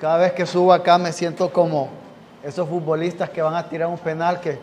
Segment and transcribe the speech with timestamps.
[0.00, 1.90] Cada vez que subo acá me siento como
[2.42, 4.58] esos futbolistas que van a tirar un penal que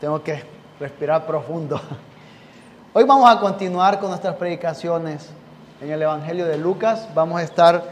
[0.00, 0.42] tengo que
[0.80, 1.80] respirar profundo.
[2.92, 5.30] Hoy vamos a continuar con nuestras predicaciones
[5.80, 7.08] en el Evangelio de Lucas.
[7.14, 7.84] Vamos a estar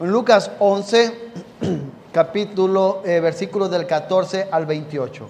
[0.00, 1.32] en Lucas 11,
[2.12, 5.28] capítulo, eh, versículos del 14 al 28.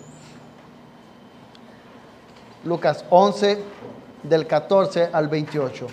[2.66, 3.64] Lucas 11,
[4.22, 5.88] del 14 al 28.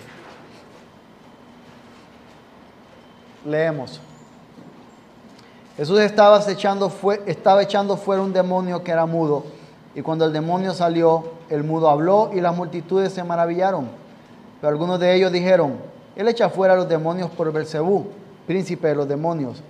[3.46, 4.00] Leemos.
[5.76, 6.92] Jesús estaba echando,
[7.26, 9.44] estaba echando fuera un demonio que era mudo.
[9.94, 13.88] Y cuando el demonio salió, el mudo habló y las multitudes se maravillaron.
[14.60, 15.74] Pero algunos de ellos dijeron,
[16.14, 18.06] Él echa fuera a los demonios por Belcebú,
[18.46, 19.62] príncipe de los demonios.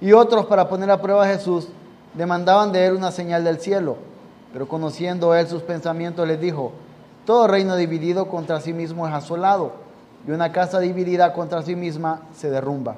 [0.00, 1.68] Y otros, para poner a prueba a Jesús,
[2.14, 3.96] demandaban de él una señal del cielo.
[4.52, 6.72] Pero conociendo él sus pensamientos, les dijo,
[7.26, 9.72] todo reino dividido contra sí mismo es asolado,
[10.26, 12.96] y una casa dividida contra sí misma se derrumba.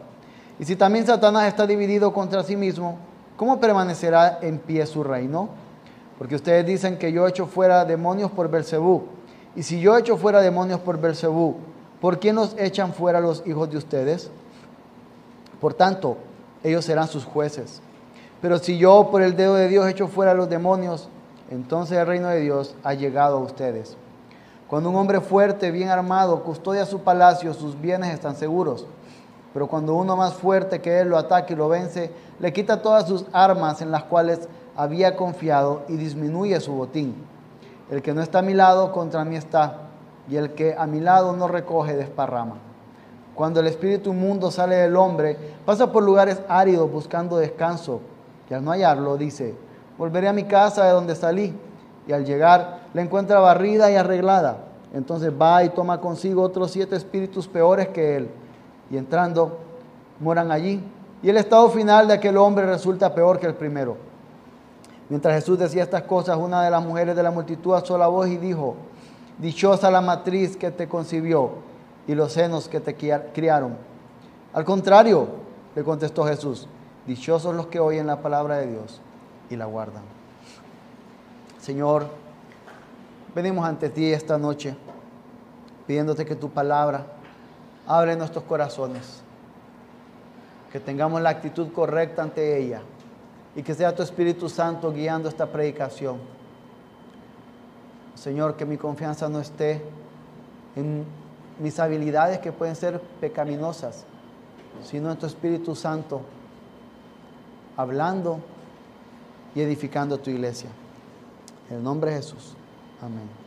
[0.59, 2.99] Y si también Satanás está dividido contra sí mismo,
[3.37, 5.49] ¿cómo permanecerá en pie su reino?
[6.19, 9.05] Porque ustedes dicen que yo echo fuera demonios por Belcebú.
[9.57, 11.57] Y si yo echo fuera demonios por Belcebú,
[12.01, 14.31] ¿por qué nos echan fuera los hijos de ustedes?
[15.61, 16.17] Por tanto,
[16.63, 17.81] ellos serán sus jueces.
[18.41, 21.09] Pero si yo por el dedo de Dios echo fuera los demonios,
[21.51, 23.97] entonces el reino de Dios ha llegado a ustedes.
[24.69, 28.87] Cuando un hombre fuerte, bien armado, custodia su palacio, sus bienes están seguros.
[29.53, 33.07] Pero cuando uno más fuerte que él lo ataca y lo vence, le quita todas
[33.07, 37.15] sus armas en las cuales había confiado y disminuye su botín.
[37.91, 39.81] El que no está a mi lado, contra mí está,
[40.29, 42.55] y el que a mi lado no recoge, desparrama.
[43.35, 45.37] Cuando el espíritu inmundo sale del hombre,
[45.67, 48.01] pasa por lugares áridos buscando descanso,
[48.49, 49.55] y al no hallarlo, dice,
[49.99, 51.55] volveré a mi casa de donde salí,
[52.07, 54.65] y al llegar la encuentra barrida y arreglada.
[54.95, 58.31] Entonces va y toma consigo otros siete espíritus peores que él
[58.91, 59.59] y entrando
[60.21, 60.83] moran allí.
[61.23, 63.97] Y el estado final de aquel hombre resulta peor que el primero.
[65.09, 68.29] Mientras Jesús decía estas cosas, una de las mujeres de la multitud alzó la voz
[68.29, 68.77] y dijo,
[69.39, 71.51] Dichosa la matriz que te concibió
[72.07, 73.77] y los senos que te criaron.
[74.53, 75.27] Al contrario,
[75.75, 76.69] le contestó Jesús,
[77.07, 79.01] dichosos los que oyen la palabra de Dios
[79.49, 80.03] y la guardan.
[81.61, 82.07] Señor,
[83.35, 84.77] venimos ante ti esta noche
[85.87, 87.07] pidiéndote que tu palabra
[87.87, 89.23] abre nuestros corazones,
[90.71, 92.83] que tengamos la actitud correcta ante ella
[93.55, 96.19] y que sea tu Espíritu Santo guiando esta predicación.
[98.15, 99.83] Señor, que mi confianza no esté
[100.77, 101.05] en
[101.59, 104.05] mis habilidades que pueden ser pecaminosas,
[104.83, 106.23] sino en tu Espíritu Santo
[107.77, 108.41] hablando
[109.55, 110.71] y edificando tu iglesia.
[111.69, 112.55] En el nombre de Jesús.
[113.01, 113.42] Amén.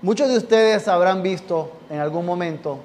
[0.00, 2.78] Muchos de ustedes habrán visto en algún momento,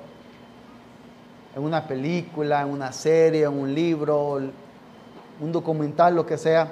[1.56, 4.41] en una película, en una serie, en un libro,
[5.40, 6.72] un documental, lo que sea,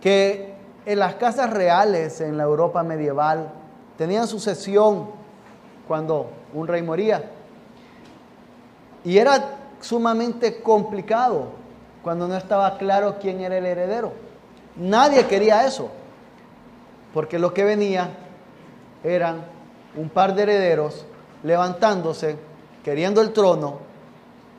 [0.00, 0.54] que
[0.86, 3.50] en las casas reales en la Europa medieval
[3.98, 5.08] tenían sucesión
[5.88, 7.24] cuando un rey moría.
[9.02, 11.48] Y era sumamente complicado
[12.04, 14.12] cuando no estaba claro quién era el heredero.
[14.76, 15.88] Nadie quería eso,
[17.12, 18.10] porque lo que venía
[19.04, 19.44] eran
[19.96, 21.04] un par de herederos
[21.42, 22.38] levantándose,
[22.82, 23.78] queriendo el trono,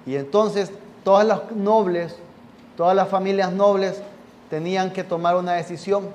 [0.05, 0.71] y entonces
[1.03, 2.15] todas las nobles,
[2.77, 4.01] todas las familias nobles
[4.49, 6.09] tenían que tomar una decisión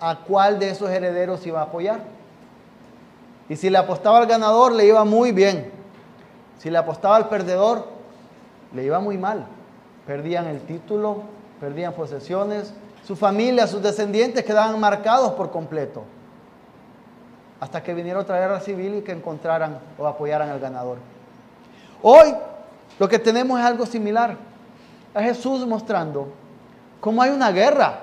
[0.00, 2.00] a cuál de esos herederos iba a apoyar.
[3.48, 5.70] Y si le apostaba al ganador, le iba muy bien.
[6.58, 7.86] Si le apostaba al perdedor,
[8.72, 9.46] le iba muy mal.
[10.06, 11.22] Perdían el título,
[11.60, 12.72] perdían posesiones,
[13.04, 16.04] su familia, sus descendientes quedaban marcados por completo
[17.62, 20.98] hasta que viniera otra guerra civil y que encontraran o apoyaran al ganador.
[22.02, 22.34] Hoy
[22.98, 24.36] lo que tenemos es algo similar.
[25.14, 26.32] A Jesús mostrando
[27.00, 28.00] cómo hay una guerra,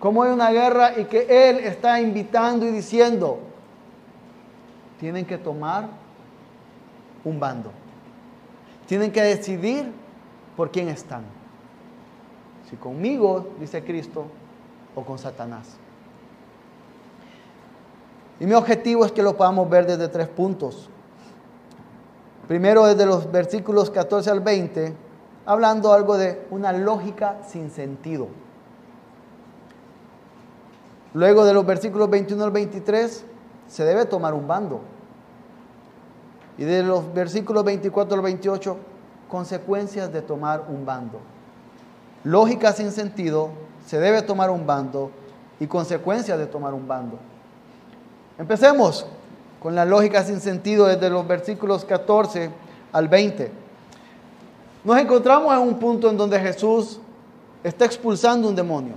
[0.00, 3.38] cómo hay una guerra y que Él está invitando y diciendo,
[4.98, 5.86] tienen que tomar
[7.22, 7.70] un bando.
[8.86, 9.92] Tienen que decidir
[10.56, 11.24] por quién están.
[12.70, 14.24] Si conmigo, dice Cristo,
[14.94, 15.76] o con Satanás.
[18.38, 20.90] Y mi objetivo es que lo podamos ver desde tres puntos.
[22.48, 24.94] Primero, desde los versículos 14 al 20,
[25.46, 28.28] hablando algo de una lógica sin sentido.
[31.14, 33.24] Luego de los versículos 21 al 23,
[33.68, 34.80] se debe tomar un bando.
[36.58, 38.76] Y de los versículos 24 al 28,
[39.28, 41.20] consecuencias de tomar un bando.
[42.22, 43.50] Lógica sin sentido,
[43.86, 45.10] se debe tomar un bando
[45.58, 47.18] y consecuencias de tomar un bando.
[48.38, 49.06] Empecemos
[49.60, 52.50] con la lógica sin sentido desde los versículos 14
[52.92, 53.50] al 20.
[54.84, 57.00] Nos encontramos en un punto en donde Jesús
[57.64, 58.94] está expulsando un demonio.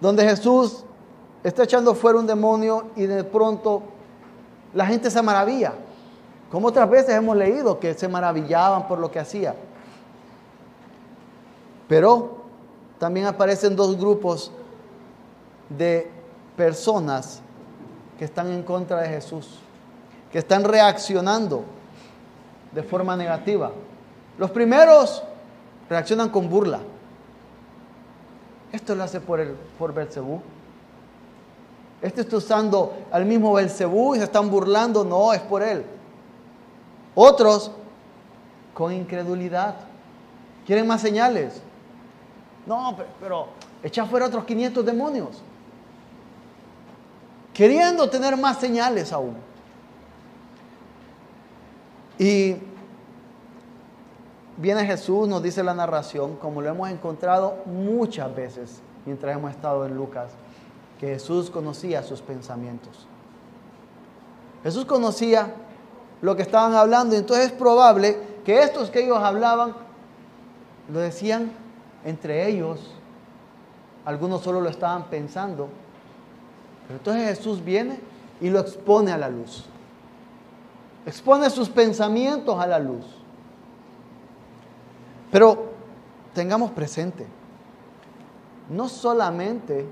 [0.00, 0.84] Donde Jesús
[1.42, 3.82] está echando fuera un demonio y de pronto
[4.72, 5.74] la gente se maravilla.
[6.50, 9.54] Como otras veces hemos leído que se maravillaban por lo que hacía.
[11.86, 12.38] Pero
[12.98, 14.50] también aparecen dos grupos
[15.68, 16.10] de
[16.56, 17.40] personas
[18.18, 19.58] que están en contra de Jesús,
[20.30, 21.64] que están reaccionando
[22.72, 23.72] de forma negativa.
[24.38, 25.22] Los primeros
[25.88, 26.80] reaccionan con burla.
[28.72, 30.40] Esto lo hace por, el, por Belcebú.
[32.02, 35.04] Este está usando al mismo Belcebú y se están burlando.
[35.04, 35.84] No, es por él.
[37.14, 37.70] Otros
[38.74, 39.76] con incredulidad.
[40.66, 41.62] Quieren más señales.
[42.66, 43.46] No, pero,
[43.82, 45.42] echa fuera otros 500 demonios.
[47.54, 49.36] Queriendo tener más señales aún.
[52.18, 52.56] Y
[54.56, 59.86] viene Jesús, nos dice la narración, como lo hemos encontrado muchas veces mientras hemos estado
[59.86, 60.30] en Lucas,
[60.98, 63.06] que Jesús conocía sus pensamientos.
[64.62, 65.54] Jesús conocía
[66.22, 69.74] lo que estaban hablando entonces es probable que estos que ellos hablaban
[70.90, 71.52] lo decían
[72.04, 72.80] entre ellos,
[74.04, 75.68] algunos solo lo estaban pensando,
[76.86, 77.98] pero entonces Jesús viene
[78.40, 79.64] y lo expone a la luz.
[81.06, 83.04] Expone sus pensamientos a la luz.
[85.30, 85.72] Pero
[86.32, 87.26] tengamos presente,
[88.68, 89.86] no solamente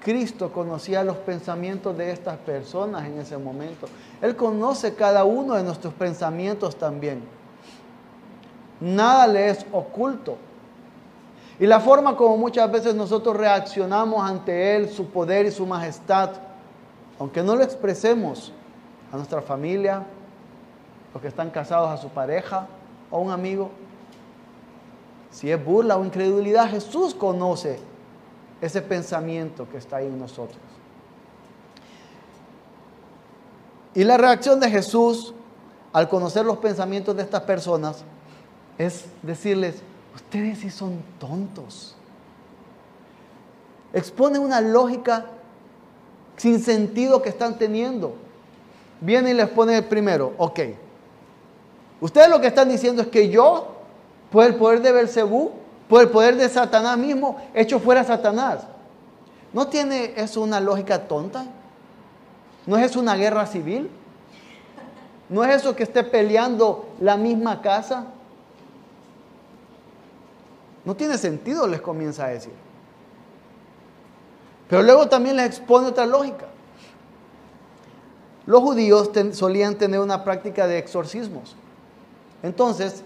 [0.00, 3.86] Cristo conocía los pensamientos de estas personas en ese momento,
[4.20, 7.22] Él conoce cada uno de nuestros pensamientos también.
[8.80, 10.36] Nada le es oculto.
[11.58, 16.30] Y la forma como muchas veces nosotros reaccionamos ante Él, su poder y su majestad,
[17.18, 18.52] aunque no lo expresemos
[19.12, 20.02] a nuestra familia,
[21.12, 22.66] los que están casados a su pareja
[23.10, 23.70] o a un amigo,
[25.30, 27.78] si es burla o incredulidad, Jesús conoce
[28.60, 30.58] ese pensamiento que está ahí en nosotros.
[33.94, 35.34] Y la reacción de Jesús
[35.92, 38.04] al conocer los pensamientos de estas personas
[38.76, 39.76] es decirles,
[40.14, 41.94] ustedes sí son tontos.
[43.92, 45.26] Expone una lógica
[46.36, 48.14] sin sentido que están teniendo.
[49.00, 50.60] Viene y les pone primero, ok.
[52.00, 53.76] Ustedes lo que están diciendo es que yo,
[54.30, 55.52] por el poder de Belcebú,
[55.88, 58.66] por el poder de Satanás mismo, hecho fuera Satanás.
[59.52, 61.46] ¿No tiene eso una lógica tonta?
[62.66, 63.90] ¿No es eso una guerra civil?
[65.28, 68.06] ¿No es eso que esté peleando la misma casa?
[70.84, 72.52] No tiene sentido, les comienza a decir.
[74.68, 76.46] Pero luego también les expone otra lógica.
[78.46, 81.56] Los judíos solían tener una práctica de exorcismos.
[82.42, 83.02] Entonces,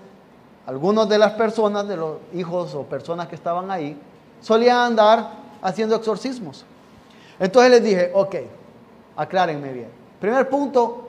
[0.66, 3.96] algunas de las personas, de los hijos o personas que estaban ahí,
[4.40, 5.30] solían andar
[5.62, 6.64] haciendo exorcismos.
[7.38, 8.34] Entonces les dije, ok,
[9.16, 9.88] aclárenme bien.
[10.20, 11.08] Primer punto,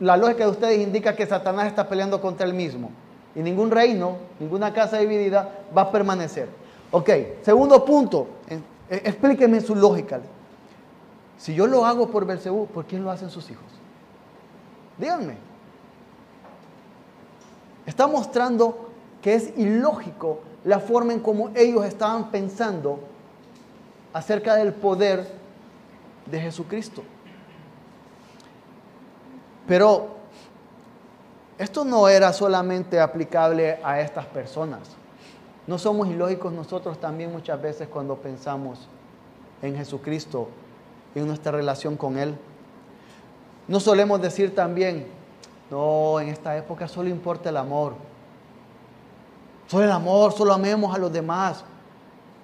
[0.00, 2.90] la lógica de ustedes indica que Satanás está peleando contra él mismo
[3.34, 6.48] y ningún reino, ninguna casa dividida va a permanecer.
[6.90, 7.10] Ok,
[7.42, 8.28] segundo punto,
[8.88, 10.20] explíqueme su lógica.
[11.36, 13.64] Si yo lo hago por Belcebú, ¿por quién lo hacen sus hijos?
[14.98, 15.36] Díganme.
[17.86, 23.00] Está mostrando que es ilógico la forma en cómo ellos estaban pensando
[24.12, 25.26] acerca del poder
[26.26, 27.02] de Jesucristo.
[29.66, 30.16] Pero
[31.58, 34.80] esto no era solamente aplicable a estas personas.
[35.66, 38.88] No somos ilógicos nosotros también muchas veces cuando pensamos
[39.62, 40.48] en Jesucristo
[41.14, 42.36] y en nuestra relación con Él.
[43.68, 45.06] No solemos decir también,
[45.70, 47.94] no, en esta época solo importa el amor.
[49.66, 51.64] Solo el amor, solo amemos a los demás.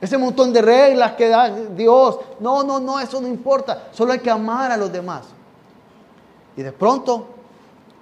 [0.00, 2.18] Ese montón de reglas que da Dios.
[2.38, 3.88] No, no, no, eso no importa.
[3.90, 5.26] Solo hay que amar a los demás.
[6.56, 7.26] Y de pronto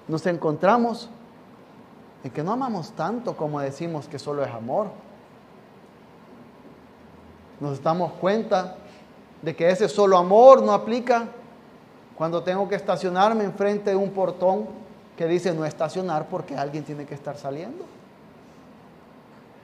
[0.08, 1.08] nos encontramos
[2.24, 4.88] en que no amamos tanto como decimos que solo es amor.
[7.60, 8.76] Nos damos cuenta
[9.42, 11.28] de que ese solo amor no aplica
[12.16, 14.66] cuando tengo que estacionarme enfrente de un portón
[15.16, 17.84] que dice no estacionar porque alguien tiene que estar saliendo.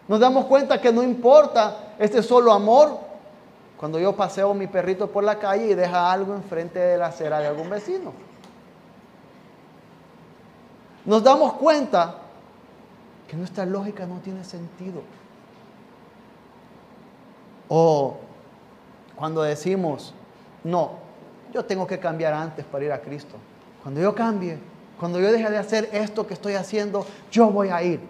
[0.07, 2.99] Nos damos cuenta que no importa este solo amor
[3.79, 7.39] cuando yo paseo mi perrito por la calle y deja algo enfrente de la acera
[7.39, 8.13] de algún vecino.
[11.05, 12.17] Nos damos cuenta
[13.29, 15.03] que nuestra lógica no tiene sentido.
[17.69, 18.17] O
[19.17, 20.15] cuando decimos,
[20.63, 20.93] no,
[21.53, 23.37] yo tengo que cambiar antes para ir a Cristo.
[23.83, 24.59] Cuando yo cambie,
[24.99, 28.01] cuando yo deje de hacer esto que estoy haciendo, yo voy a ir.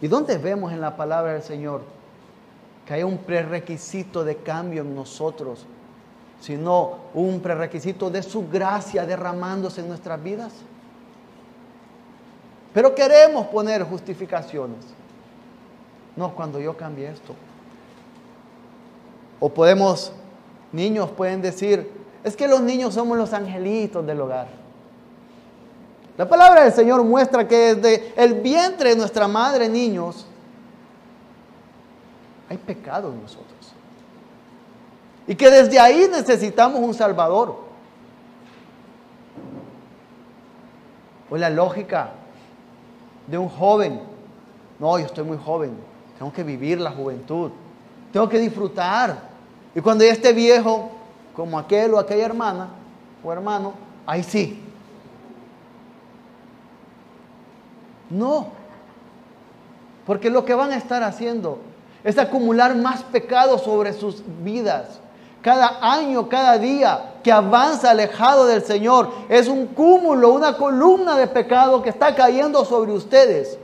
[0.00, 1.82] ¿Y dónde vemos en la palabra del Señor
[2.84, 5.66] que hay un prerequisito de cambio en nosotros,
[6.40, 10.52] sino un prerequisito de su gracia derramándose en nuestras vidas?
[12.76, 14.84] Pero queremos poner justificaciones.
[16.14, 17.34] No, cuando yo cambie esto.
[19.40, 20.12] O podemos,
[20.72, 21.90] niños pueden decir,
[22.22, 24.48] es que los niños somos los angelitos del hogar.
[26.18, 30.26] La palabra del Señor muestra que desde el vientre de nuestra madre, niños,
[32.50, 33.72] hay pecado en nosotros.
[35.26, 37.56] Y que desde ahí necesitamos un Salvador.
[41.30, 42.10] O la lógica
[43.26, 44.00] de un joven.
[44.78, 45.76] No, yo estoy muy joven.
[46.18, 47.50] Tengo que vivir la juventud.
[48.12, 49.18] Tengo que disfrutar.
[49.74, 50.90] Y cuando ya esté viejo,
[51.34, 52.68] como aquel o aquella hermana
[53.22, 53.74] o hermano,
[54.06, 54.62] ahí sí.
[58.08, 58.48] No.
[60.06, 61.58] Porque lo que van a estar haciendo
[62.04, 65.00] es acumular más pecados sobre sus vidas.
[65.42, 71.26] Cada año, cada día que avanza alejado del Señor es un cúmulo, una columna de
[71.26, 73.58] pecado que está cayendo sobre ustedes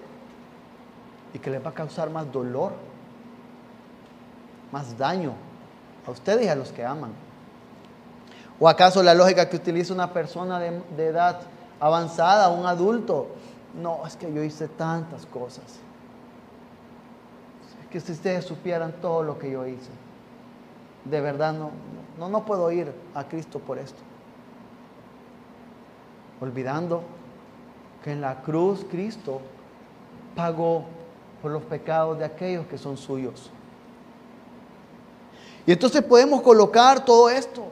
[1.33, 2.73] y que les va a causar más dolor,
[4.73, 5.35] más daño
[6.05, 7.13] a ustedes y a los que aman.
[8.59, 11.43] ¿O acaso la lógica que utiliza una persona de, edad
[11.79, 13.29] avanzada, un adulto?
[13.81, 15.67] No, es que yo hice tantas cosas.
[17.81, 19.93] Es que si ustedes supieran todo lo que yo hice,
[21.05, 21.71] de verdad no,
[22.19, 23.99] no, no puedo ir a Cristo por esto.
[26.41, 27.03] Olvidando
[28.03, 29.41] que en la cruz Cristo
[30.35, 30.85] pagó
[31.41, 33.51] por los pecados de aquellos que son suyos.
[35.67, 37.69] Y entonces podemos colocar todo esto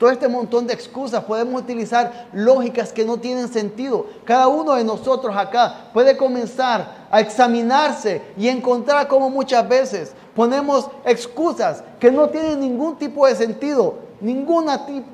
[0.00, 4.06] todo este montón de excusas, podemos utilizar lógicas que no tienen sentido.
[4.24, 10.90] Cada uno de nosotros acá puede comenzar a examinarse y encontrar cómo muchas veces ponemos
[11.04, 14.66] excusas que no tienen ningún tipo de sentido, ningún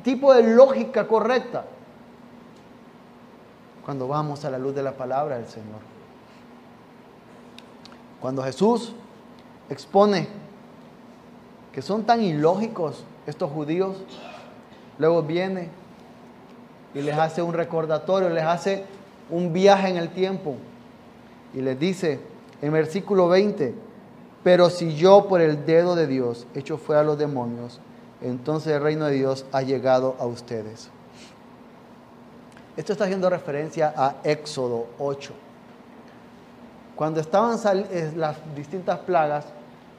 [0.05, 1.65] tipo de lógica correcta.
[3.85, 5.81] Cuando vamos a la luz de la palabra del Señor.
[8.21, 8.93] Cuando Jesús
[9.69, 10.29] expone
[11.73, 13.97] que son tan ilógicos estos judíos,
[14.99, 15.69] Luego viene
[16.95, 18.85] y les hace un recordatorio, les hace
[19.31, 20.57] un viaje en el tiempo.
[21.53, 22.21] Y les dice
[22.63, 23.75] en versículo 20,
[24.47, 27.81] pero si yo por el dedo de Dios echo fuera a los demonios,
[28.23, 30.89] entonces el reino de Dios ha llegado a ustedes.
[32.77, 35.33] Esto está haciendo referencia a Éxodo 8.
[36.95, 37.59] Cuando estaban
[37.91, 39.47] eh, las distintas plagas,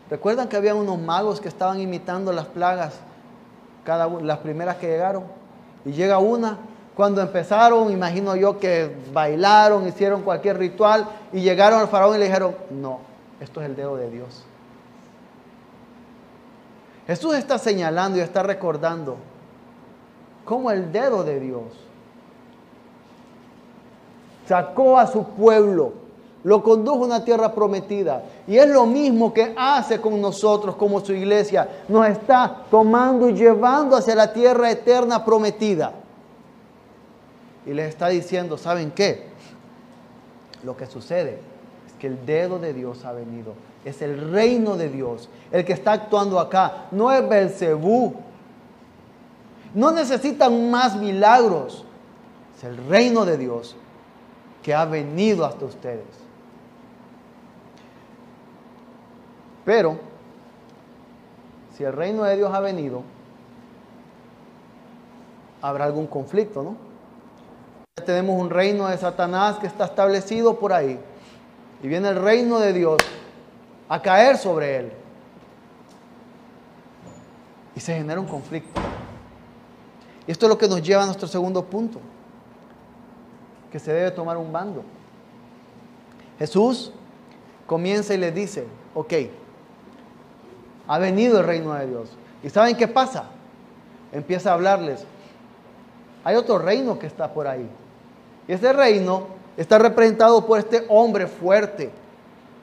[0.09, 2.93] recuerdan que había unos magos que estaban imitando las plagas
[3.83, 5.25] cada las primeras que llegaron.
[5.83, 6.57] Y llega una,
[6.95, 12.25] cuando empezaron, imagino yo que bailaron, hicieron cualquier ritual y llegaron al faraón y le
[12.27, 13.06] dijeron, no,
[13.39, 14.43] esto es el dedo de Dios.
[17.05, 19.17] Jesús está señalando y está recordando
[20.43, 21.63] cómo el dedo de Dios
[24.45, 26.07] sacó a su pueblo
[26.43, 28.23] lo condujo a una tierra prometida.
[28.47, 31.83] Y es lo mismo que hace con nosotros como su iglesia.
[31.89, 35.91] Nos está tomando y llevando hacia la tierra eterna prometida.
[37.65, 39.27] Y les está diciendo, ¿saben qué?
[40.63, 41.56] Lo que sucede
[41.99, 43.53] que el dedo de Dios ha venido.
[43.85, 46.87] Es el reino de Dios el que está actuando acá.
[46.91, 48.15] No es Belcebú.
[49.73, 51.85] No necesitan más milagros.
[52.57, 53.75] Es el reino de Dios
[54.63, 56.05] que ha venido hasta ustedes.
[59.63, 59.97] Pero,
[61.75, 63.03] si el reino de Dios ha venido,
[65.61, 66.75] habrá algún conflicto, ¿no?
[68.05, 70.99] Tenemos un reino de Satanás que está establecido por ahí.
[71.83, 72.97] Y viene el reino de Dios
[73.89, 74.91] a caer sobre él.
[77.75, 78.81] Y se genera un conflicto.
[80.25, 81.99] Y esto es lo que nos lleva a nuestro segundo punto,
[83.71, 84.83] que se debe tomar un bando.
[86.39, 86.91] Jesús
[87.65, 89.13] comienza y le dice, ok,
[90.87, 92.09] ha venido el reino de Dios.
[92.43, 93.25] ¿Y saben qué pasa?
[94.11, 95.05] Empieza a hablarles.
[96.23, 97.69] Hay otro reino que está por ahí.
[98.47, 101.89] Y ese reino está representado por este hombre fuerte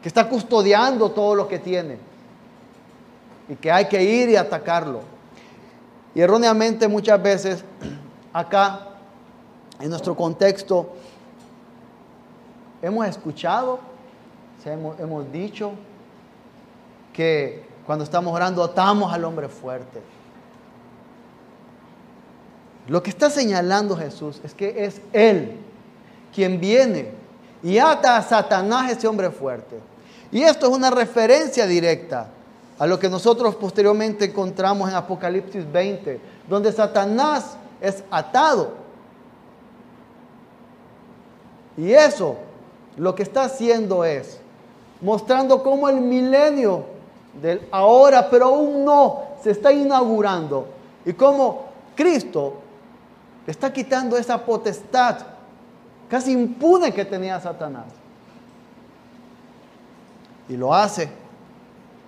[0.00, 1.98] que está custodiando todo lo que tiene.
[3.48, 5.00] Y que hay que ir y atacarlo.
[6.14, 7.64] Y erróneamente muchas veces
[8.32, 8.88] acá,
[9.80, 10.92] en nuestro contexto,
[12.80, 13.80] hemos escuchado,
[14.64, 15.72] hemos, dicho
[17.12, 20.00] que cuando estamos orando, atamos al hombre fuerte.
[22.86, 25.63] Lo que está señalando Jesús es que es Él
[26.35, 27.11] quien viene
[27.62, 29.79] y ata a Satanás, ese hombre fuerte.
[30.31, 32.29] Y esto es una referencia directa
[32.79, 38.73] a lo que nosotros posteriormente encontramos en Apocalipsis 20, donde Satanás es atado.
[41.76, 42.37] Y eso
[42.97, 44.41] lo que está haciendo es
[45.00, 46.85] mostrando cómo el milenio
[47.41, 50.67] del ahora, pero aún no, se está inaugurando.
[51.05, 52.55] Y cómo Cristo
[53.47, 55.34] está quitando esa potestad
[56.08, 57.87] casi impune que tenía Satanás.
[60.49, 61.08] Y lo hace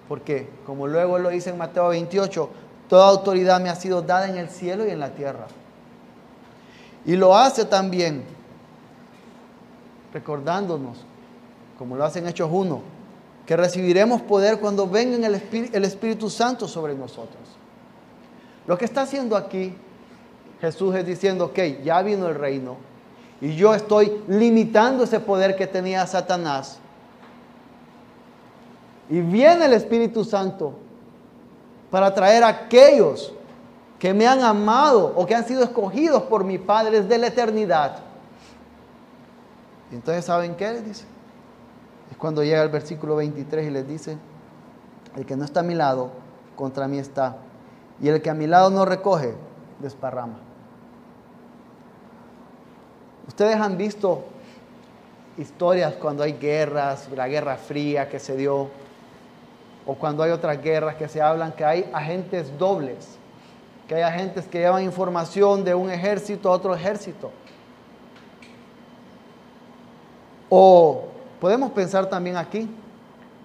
[0.09, 2.51] porque, como luego lo dice en Mateo 28,
[2.89, 5.47] toda autoridad me ha sido dada en el cielo y en la tierra.
[7.05, 8.25] Y lo hace también
[10.13, 10.99] recordándonos,
[11.79, 12.81] como lo hace en Hechos 1,
[13.45, 17.43] que recibiremos poder cuando venga el Espíritu, el Espíritu Santo sobre nosotros.
[18.67, 19.75] Lo que está haciendo aquí
[20.61, 22.77] Jesús es diciendo, ok, ya vino el reino
[23.41, 26.79] y yo estoy limitando ese poder que tenía Satanás
[29.09, 30.75] y viene el Espíritu Santo
[31.91, 33.33] para traer a aquellos
[33.99, 37.99] que me han amado o que han sido escogidos por mi Padre desde la eternidad.
[39.91, 41.05] Y entonces, ¿saben qué les dice?
[42.11, 44.19] Es cuando llega el versículo 23 y les dice,
[45.17, 46.11] el que no está a mi lado,
[46.57, 47.37] contra mí está.
[48.01, 49.35] Y el que a mi lado no recoge,
[49.81, 50.46] desparrama.
[53.29, 54.25] Ustedes han visto
[55.37, 58.69] historias cuando hay guerras, la guerra fría que se dio,
[59.85, 63.19] o cuando hay otras guerras que se hablan que hay agentes dobles,
[63.89, 67.31] que hay agentes que llevan información de un ejército a otro ejército.
[70.49, 71.05] O
[71.41, 72.69] podemos pensar también aquí,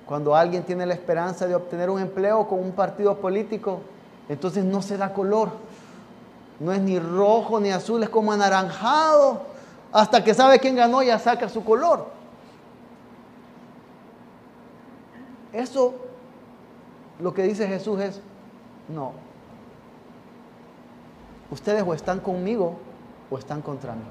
[0.06, 3.82] cuando alguien tiene la esperanza de obtener un empleo con un partido político,
[4.30, 5.50] entonces no se da color.
[6.60, 9.51] No es ni rojo ni azul, es como anaranjado.
[9.91, 12.08] Hasta que sabe quién ganó ya saca su color.
[15.51, 15.95] Eso
[17.19, 18.21] lo que dice Jesús es,
[18.88, 19.12] no,
[21.51, 22.77] ustedes o están conmigo
[23.30, 24.04] o están contra mí.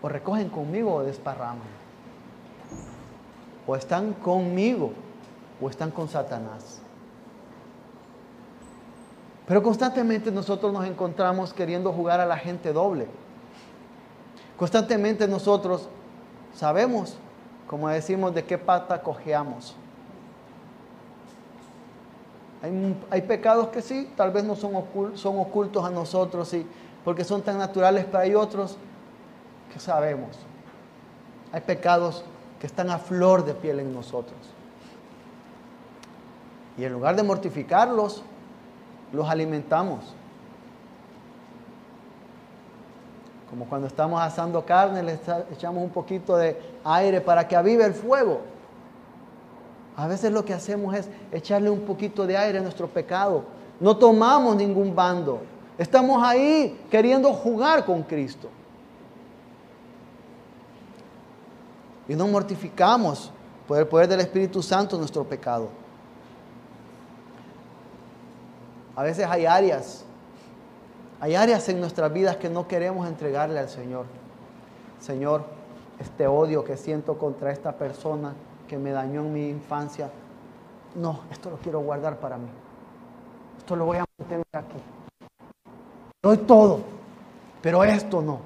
[0.00, 1.82] O recogen conmigo o desparraman.
[3.66, 4.92] O están conmigo
[5.60, 6.80] o están con Satanás.
[9.46, 13.06] Pero constantemente nosotros nos encontramos queriendo jugar a la gente doble.
[14.62, 15.88] Constantemente nosotros
[16.54, 17.16] sabemos,
[17.66, 19.74] como decimos, de qué pata cojeamos.
[23.10, 26.64] Hay, pecados que sí, tal vez no son, ocultos a nosotros, sí,
[27.04, 28.76] porque son tan naturales, pero hay otros
[29.72, 30.38] que sabemos.
[31.50, 32.24] Hay pecados
[32.60, 34.38] que están a flor de piel en nosotros.
[36.78, 38.22] Y en lugar de mortificarlos,
[39.12, 40.14] los alimentamos.
[43.52, 45.18] Como cuando estamos asando carne, le
[45.52, 48.40] echamos un poquito de aire para que avive el fuego.
[49.94, 53.44] A veces lo que hacemos es echarle un poquito de aire a nuestro pecado.
[53.78, 55.42] No tomamos ningún bando.
[55.76, 58.48] Estamos ahí queriendo jugar con Cristo.
[62.08, 63.30] Y no mortificamos
[63.68, 65.68] por el poder del Espíritu Santo nuestro pecado.
[68.96, 70.06] A veces hay áreas,
[71.22, 74.06] hay áreas en nuestras vidas que no queremos entregarle al Señor.
[74.98, 75.44] Señor,
[76.00, 78.34] este odio que siento contra esta persona,
[78.66, 80.10] que me dañó en mi infancia.
[80.96, 82.48] No, esto lo quiero guardar para mí.
[83.56, 84.82] Esto lo voy a mantener aquí.
[86.20, 86.80] Doy todo,
[87.62, 88.40] pero esto no.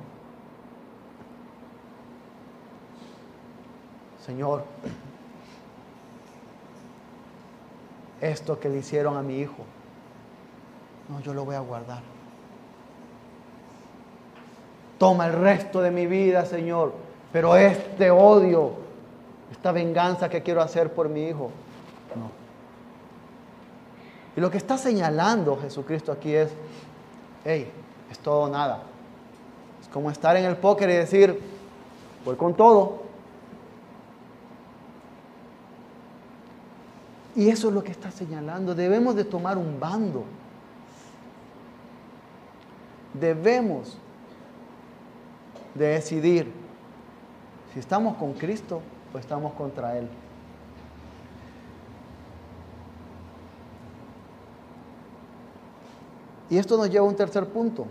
[4.22, 4.64] Señor,
[8.20, 9.64] esto que le hicieron a mi hijo,
[11.08, 12.15] no, yo lo voy a guardar.
[14.98, 16.92] Toma el resto de mi vida, Señor,
[17.32, 18.86] pero este odio
[19.50, 21.50] esta venganza que quiero hacer por mi hijo.
[22.14, 22.30] No.
[24.36, 26.50] Y lo que está señalando Jesucristo aquí es,
[27.44, 27.70] hey,
[28.10, 28.82] es todo o nada.
[29.80, 31.40] Es como estar en el póker y decir,
[32.24, 33.04] voy con todo.
[37.34, 38.74] Y eso es lo que está señalando.
[38.74, 40.24] Debemos de tomar un bando.
[43.12, 43.98] Debemos
[45.76, 46.52] de decidir
[47.72, 48.80] si estamos con Cristo
[49.18, 50.08] estamos contra Él.
[56.48, 57.86] Y esto nos lleva a un tercer punto.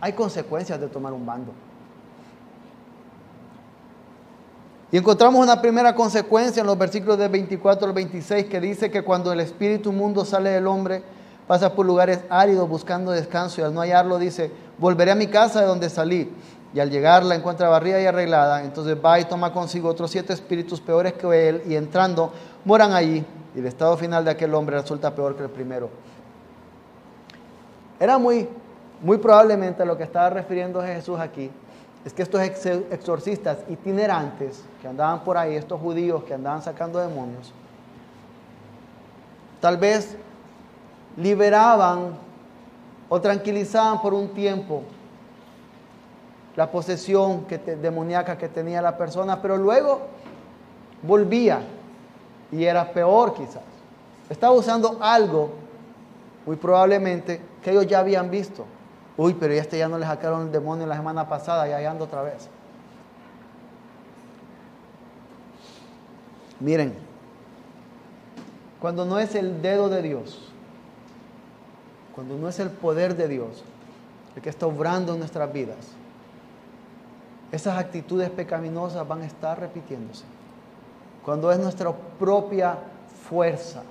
[0.00, 1.52] Hay consecuencias de tomar un bando.
[4.90, 9.02] Y encontramos una primera consecuencia en los versículos de 24 al 26 que dice que
[9.02, 11.02] cuando el espíritu mundo sale del hombre,
[11.46, 15.60] pasa por lugares áridos buscando descanso y al no hallarlo dice, volveré a mi casa
[15.60, 16.32] de donde salí.
[16.74, 20.32] Y al llegar la encuentra barrida y arreglada, entonces va y toma consigo otros siete
[20.32, 22.32] espíritus peores que él y entrando
[22.64, 23.24] moran allí.
[23.54, 25.88] Y el estado final de aquel hombre resulta peor que el primero.
[27.98, 28.46] Era muy,
[29.00, 31.50] muy probablemente lo que estaba refiriendo Jesús aquí,
[32.04, 37.52] es que estos exorcistas itinerantes que andaban por ahí, estos judíos que andaban sacando demonios,
[39.60, 40.16] tal vez
[41.16, 42.25] liberaban
[43.08, 44.82] o tranquilizaban por un tiempo
[46.56, 47.46] la posesión
[47.82, 50.00] demoníaca que tenía la persona, pero luego
[51.02, 51.60] volvía
[52.50, 53.62] y era peor quizás.
[54.30, 55.50] Estaba usando algo,
[56.46, 58.64] muy probablemente, que ellos ya habían visto.
[59.16, 62.22] Uy, pero este ya no le sacaron el demonio la semana pasada, ya ando otra
[62.22, 62.48] vez.
[66.58, 66.94] Miren,
[68.80, 70.52] cuando no es el dedo de Dios,
[72.16, 73.62] cuando no es el poder de Dios
[74.34, 75.76] el que está obrando en nuestras vidas,
[77.52, 80.24] esas actitudes pecaminosas van a estar repitiéndose.
[81.24, 82.78] Cuando es nuestra propia
[83.28, 83.82] fuerza,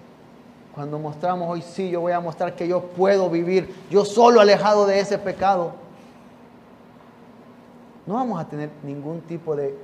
[0.74, 4.88] cuando mostramos hoy sí, yo voy a mostrar que yo puedo vivir, yo solo alejado
[4.88, 5.74] de ese pecado,
[8.08, 9.78] no vamos a tener ningún tipo de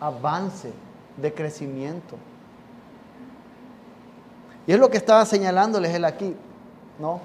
[0.00, 0.72] avance,
[1.18, 2.16] de crecimiento.
[4.66, 6.34] Y es lo que estaba señalándoles él aquí.
[7.00, 7.20] No,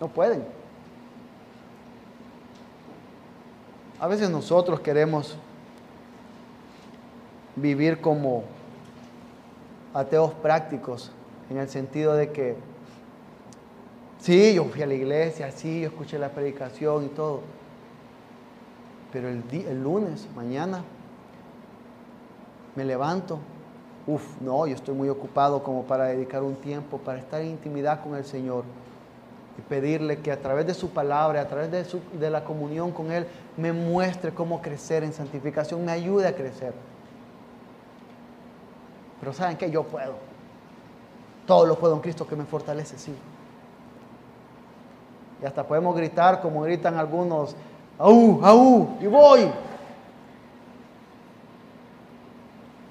[0.00, 0.44] no pueden.
[4.00, 5.36] A veces nosotros queremos
[7.56, 8.44] vivir como
[9.92, 11.12] ateos prácticos,
[11.50, 12.56] en el sentido de que,
[14.18, 17.42] sí, yo fui a la iglesia, sí, yo escuché la predicación y todo,
[19.12, 20.82] pero el, el lunes, mañana,
[22.74, 23.38] me levanto,
[24.06, 28.02] uff, no, yo estoy muy ocupado como para dedicar un tiempo para estar en intimidad
[28.02, 28.64] con el Señor
[29.58, 33.12] y pedirle que a través de su palabra, a través de, de la comunión con
[33.12, 36.74] Él, me muestre cómo crecer en santificación, me ayude a crecer.
[39.20, 39.70] Pero ¿saben qué?
[39.70, 40.14] Yo puedo.
[41.46, 43.14] Todo lo puedo en Cristo que me fortalece, sí.
[45.40, 47.54] Y hasta podemos gritar como gritan algunos,
[47.98, 48.88] ¡Aú, aú!
[49.00, 49.50] Y voy.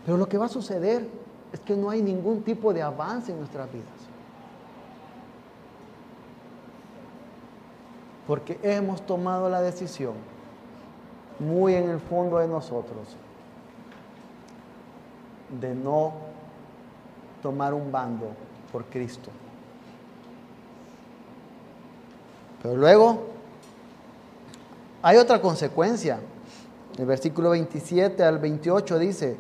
[0.06, 1.08] Pero lo que va a suceder
[1.52, 3.88] es que no hay ningún tipo de avance en nuestras vidas.
[8.28, 10.14] Porque hemos tomado la decisión,
[11.40, 13.16] muy en el fondo de nosotros,
[15.60, 16.14] de no
[17.42, 18.28] tomar un bando
[18.72, 19.30] por Cristo.
[22.62, 23.24] Pero luego
[25.02, 26.20] hay otra consecuencia.
[26.98, 29.38] El versículo 27 al 28 dice,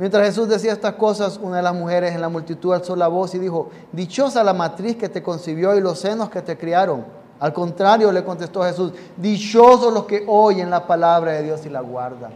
[0.00, 3.34] mientras Jesús decía estas cosas, una de las mujeres en la multitud alzó la voz
[3.34, 7.04] y dijo, dichosa la matriz que te concibió y los senos que te criaron.
[7.38, 11.82] Al contrario, le contestó Jesús, dichosos los que oyen la palabra de Dios y la
[11.82, 12.32] guardan.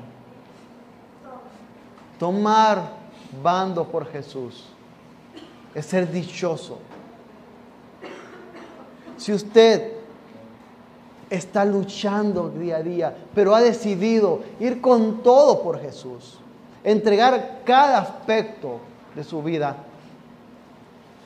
[2.19, 2.83] Tomar
[3.43, 4.67] bando por Jesús
[5.75, 6.79] es ser dichoso.
[9.17, 9.95] Si usted
[11.31, 16.41] está luchando día a día, pero ha decidido ir con todo por Jesús,
[16.85, 18.79] entregar cada aspecto
[19.15, 19.77] de su vida,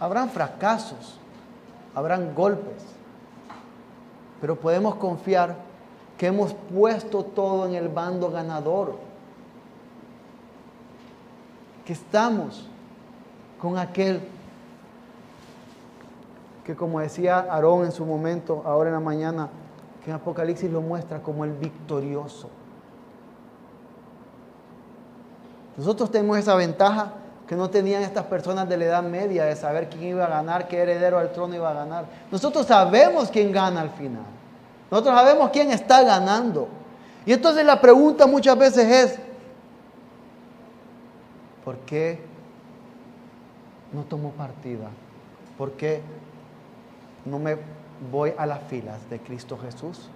[0.00, 1.18] habrán fracasos,
[1.94, 2.84] habrán golpes,
[4.40, 5.56] pero podemos confiar
[6.16, 8.96] que hemos puesto todo en el bando ganador,
[11.84, 12.66] que estamos
[13.60, 14.20] con aquel
[16.68, 19.48] que como decía Aarón en su momento, ahora en la mañana,
[20.04, 22.50] que en Apocalipsis lo muestra como el victorioso.
[25.78, 27.12] Nosotros tenemos esa ventaja
[27.46, 30.68] que no tenían estas personas de la Edad Media de saber quién iba a ganar,
[30.68, 32.04] qué heredero al trono iba a ganar.
[32.30, 34.26] Nosotros sabemos quién gana al final.
[34.90, 36.68] Nosotros sabemos quién está ganando.
[37.24, 39.18] Y entonces la pregunta muchas veces es,
[41.64, 42.20] ¿por qué
[43.92, 44.88] no tomo partida?
[45.56, 46.02] ¿Por qué
[47.24, 47.56] no me
[48.10, 50.08] voy a las filas de Cristo Jesús.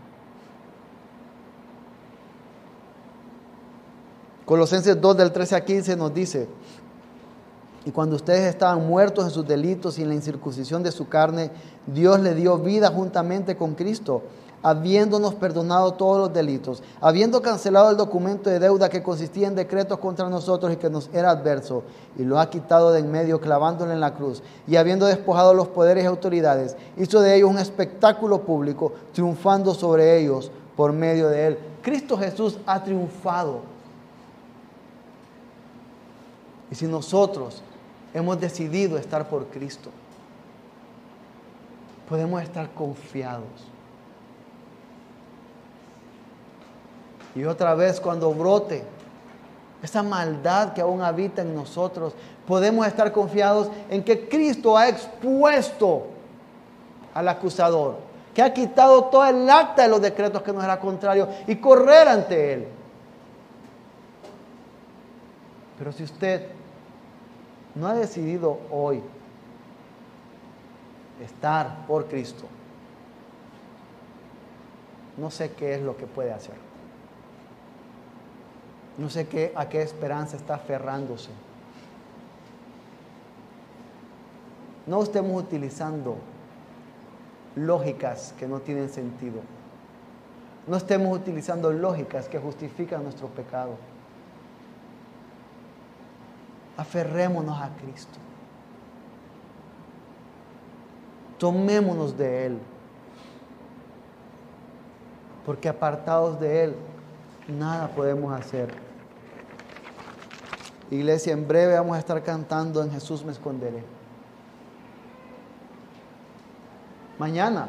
[4.53, 6.47] Colosenses 2 del 13 a 15 nos dice,
[7.87, 11.51] y cuando ustedes estaban muertos en sus delitos y en la incircuncisión de su carne,
[11.87, 14.21] Dios le dio vida juntamente con Cristo
[14.63, 19.99] habiéndonos perdonado todos los delitos, habiendo cancelado el documento de deuda que consistía en decretos
[19.99, 21.83] contra nosotros y que nos era adverso,
[22.19, 25.69] y lo ha quitado de en medio clavándolo en la cruz, y habiendo despojado los
[25.69, 31.47] poderes y autoridades, hizo de ellos un espectáculo público, triunfando sobre ellos por medio de
[31.47, 31.59] él.
[31.81, 33.72] Cristo Jesús ha triunfado.
[36.73, 37.63] Y si nosotros
[38.15, 39.91] hemos decidido estar por Cristo,
[42.09, 43.45] podemos estar confiados.
[47.35, 48.83] Y otra vez cuando brote
[49.83, 52.15] esa maldad que aún habita en nosotros,
[52.47, 56.07] podemos estar confiados en que Cristo ha expuesto
[57.13, 57.99] al acusador,
[58.33, 62.09] que ha quitado todo el acta de los decretos que nos era contrario y correr
[62.09, 62.69] ante Él.
[65.77, 66.62] Pero si usted
[67.75, 69.03] no ha decidido hoy
[71.23, 72.47] estar por Cristo,
[75.17, 76.55] no sé qué es lo que puede hacer.
[78.99, 81.31] No sé qué, a qué esperanza está aferrándose.
[84.87, 86.17] No estemos utilizando
[87.57, 89.41] lógicas que no tienen sentido.
[90.67, 93.77] No estemos utilizando lógicas que justifican nuestro pecado.
[96.77, 98.19] Aferrémonos a Cristo.
[101.39, 102.59] Tomémonos de Él.
[105.45, 106.77] Porque apartados de Él,
[107.49, 108.73] nada podemos hacer.
[110.91, 113.83] Iglesia, en breve vamos a estar cantando en Jesús me esconderé.
[117.19, 117.69] Mañana,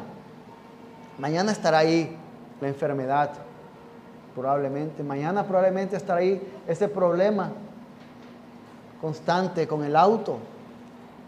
[1.18, 2.16] mañana estará ahí
[2.60, 3.32] la enfermedad,
[4.34, 5.02] probablemente.
[5.02, 7.52] Mañana probablemente estará ahí ese problema
[9.04, 10.38] constante con el auto.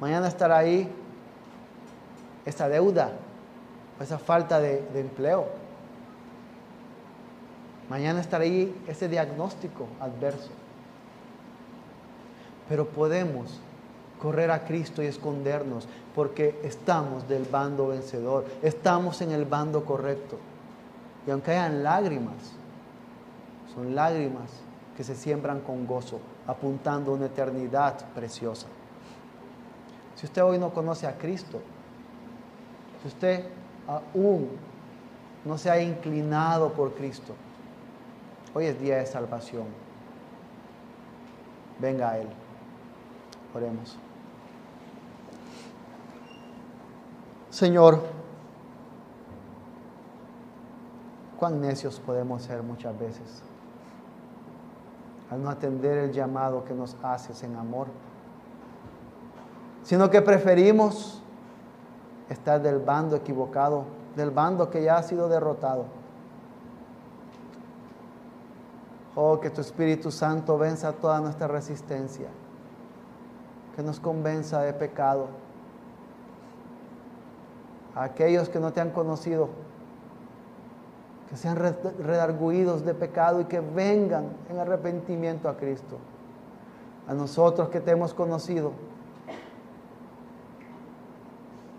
[0.01, 0.91] Mañana estará ahí
[2.47, 3.11] esa deuda,
[4.01, 5.45] esa falta de, de empleo.
[7.91, 10.49] Mañana estará ahí ese diagnóstico adverso.
[12.67, 13.61] Pero podemos
[14.23, 20.39] correr a Cristo y escondernos porque estamos del bando vencedor, estamos en el bando correcto.
[21.27, 22.37] Y aunque hayan lágrimas,
[23.75, 24.49] son lágrimas
[24.97, 28.67] que se siembran con gozo, apuntando a una eternidad preciosa.
[30.15, 31.61] Si usted hoy no conoce a Cristo,
[33.03, 33.45] si usted
[33.87, 34.49] aún
[35.45, 37.35] no se ha inclinado por Cristo,
[38.55, 39.67] hoy es día de salvación.
[41.79, 42.29] Venga a Él.
[43.55, 43.99] Oremos.
[47.51, 48.03] Señor,
[51.39, 53.43] cuán necios podemos ser muchas veces
[55.31, 57.89] al no atender el llamado que nos haces en amor,
[59.83, 61.23] sino que preferimos
[62.29, 63.85] estar del bando equivocado,
[64.15, 65.87] del bando que ya ha sido derrotado.
[69.15, 72.29] Oh, que tu Espíritu Santo venza toda nuestra resistencia
[73.77, 75.29] que nos convenza de pecado.
[77.95, 79.51] A aquellos que no te han conocido,
[81.29, 85.99] que sean redarguidos de pecado y que vengan en arrepentimiento a Cristo.
[87.09, 88.73] A nosotros que te hemos conocido,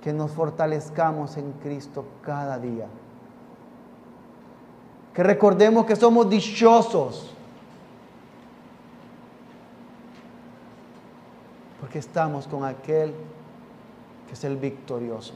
[0.02, 2.88] que nos fortalezcamos en Cristo cada día.
[5.14, 7.34] Que recordemos que somos dichosos
[11.80, 13.14] porque estamos con aquel
[14.28, 15.34] que es el victorioso.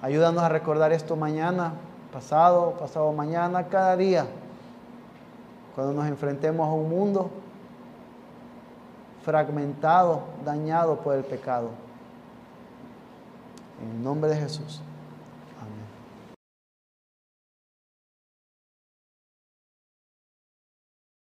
[0.00, 1.72] Ayúdanos a recordar esto mañana,
[2.12, 4.26] pasado, pasado mañana, cada día,
[5.74, 7.30] cuando nos enfrentemos a un mundo
[9.24, 11.70] fragmentado, dañado por el pecado.
[13.82, 14.80] En el nombre de Jesús.